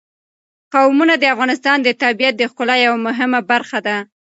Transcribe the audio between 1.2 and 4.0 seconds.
افغانستان د طبیعت د ښکلا یوه مهمه برخه ده.